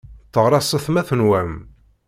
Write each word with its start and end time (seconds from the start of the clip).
Tteɣraṣet 0.27 0.85
ma 0.89 1.01
tenwam. 1.07 1.51